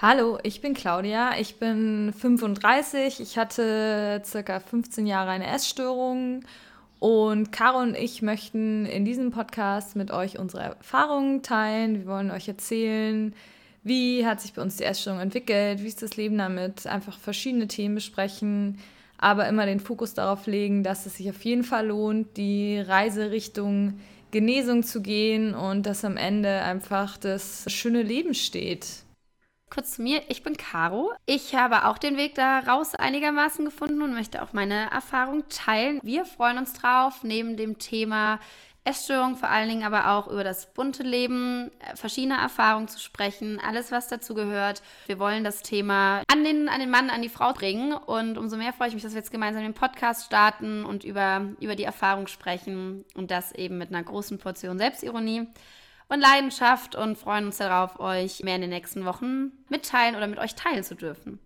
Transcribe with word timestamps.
Hallo, 0.00 0.38
ich 0.42 0.60
bin 0.60 0.74
Claudia, 0.74 1.38
ich 1.38 1.60
bin 1.60 2.12
35, 2.18 3.20
ich 3.20 3.38
hatte 3.38 4.20
circa 4.24 4.58
15 4.58 5.06
Jahre 5.06 5.30
eine 5.30 5.46
Essstörung 5.46 6.40
und 6.98 7.52
Caro 7.52 7.78
und 7.78 7.94
ich 7.96 8.20
möchten 8.20 8.86
in 8.86 9.04
diesem 9.04 9.30
Podcast 9.30 9.94
mit 9.94 10.10
euch 10.10 10.36
unsere 10.36 10.64
Erfahrungen 10.64 11.44
teilen. 11.44 12.00
Wir 12.00 12.06
wollen 12.06 12.32
euch 12.32 12.48
erzählen, 12.48 13.34
wie 13.84 14.26
hat 14.26 14.40
sich 14.40 14.52
bei 14.52 14.62
uns 14.62 14.76
die 14.76 14.84
Essstörung 14.84 15.20
entwickelt, 15.20 15.80
wie 15.84 15.88
ist 15.88 16.02
das 16.02 16.16
Leben 16.16 16.38
damit, 16.38 16.88
einfach 16.88 17.16
verschiedene 17.16 17.68
Themen 17.68 17.94
besprechen, 17.94 18.80
aber 19.16 19.46
immer 19.46 19.64
den 19.64 19.78
Fokus 19.78 20.12
darauf 20.12 20.48
legen, 20.48 20.82
dass 20.82 21.06
es 21.06 21.18
sich 21.18 21.30
auf 21.30 21.44
jeden 21.44 21.62
Fall 21.62 21.86
lohnt, 21.86 22.36
die 22.36 22.80
Reise 22.80 23.30
Richtung 23.30 24.00
Genesung 24.32 24.82
zu 24.82 25.02
gehen 25.02 25.54
und 25.54 25.86
dass 25.86 26.04
am 26.04 26.16
Ende 26.16 26.62
einfach 26.62 27.16
das 27.16 27.66
schöne 27.68 28.02
Leben 28.02 28.34
steht. 28.34 29.03
Kurz 29.74 29.96
zu 29.96 30.02
mir, 30.02 30.22
ich 30.28 30.44
bin 30.44 30.56
Caro. 30.56 31.12
Ich 31.26 31.56
habe 31.56 31.86
auch 31.86 31.98
den 31.98 32.16
Weg 32.16 32.36
daraus 32.36 32.94
einigermaßen 32.94 33.64
gefunden 33.64 34.02
und 34.02 34.14
möchte 34.14 34.40
auch 34.40 34.52
meine 34.52 34.88
Erfahrung 34.92 35.48
teilen. 35.48 35.98
Wir 36.04 36.24
freuen 36.24 36.58
uns 36.58 36.74
drauf, 36.74 37.24
neben 37.24 37.56
dem 37.56 37.80
Thema 37.80 38.38
Essstörung 38.84 39.34
vor 39.34 39.48
allen 39.48 39.68
Dingen, 39.68 39.82
aber 39.82 40.12
auch 40.12 40.28
über 40.28 40.44
das 40.44 40.72
bunte 40.72 41.02
Leben, 41.02 41.72
äh, 41.80 41.96
verschiedene 41.96 42.36
Erfahrungen 42.36 42.86
zu 42.86 43.00
sprechen, 43.00 43.58
alles, 43.66 43.90
was 43.90 44.06
dazu 44.06 44.34
gehört. 44.34 44.80
Wir 45.06 45.18
wollen 45.18 45.42
das 45.42 45.62
Thema 45.62 46.22
an 46.30 46.44
den, 46.44 46.68
an 46.68 46.78
den 46.78 46.90
Mann, 46.90 47.10
an 47.10 47.22
die 47.22 47.28
Frau 47.28 47.52
bringen 47.52 47.94
und 47.94 48.38
umso 48.38 48.56
mehr 48.56 48.74
freue 48.74 48.88
ich 48.88 48.94
mich, 48.94 49.02
dass 49.02 49.14
wir 49.14 49.20
jetzt 49.20 49.32
gemeinsam 49.32 49.64
den 49.64 49.74
Podcast 49.74 50.26
starten 50.26 50.84
und 50.84 51.02
über, 51.02 51.48
über 51.58 51.74
die 51.74 51.82
Erfahrung 51.82 52.28
sprechen 52.28 53.04
und 53.14 53.32
das 53.32 53.50
eben 53.50 53.78
mit 53.78 53.88
einer 53.88 54.04
großen 54.04 54.38
Portion 54.38 54.78
Selbstironie 54.78 55.48
und 56.08 56.20
Leidenschaft 56.20 56.94
und 56.94 57.16
freuen 57.16 57.46
uns 57.46 57.58
darauf, 57.58 57.98
euch 57.98 58.42
mehr 58.42 58.56
in 58.56 58.62
den 58.62 58.70
nächsten 58.70 59.04
Wochen 59.04 59.52
mitteilen 59.68 60.16
oder 60.16 60.26
mit 60.26 60.38
euch 60.38 60.54
teilen 60.54 60.84
zu 60.84 60.94
dürfen. 60.94 61.38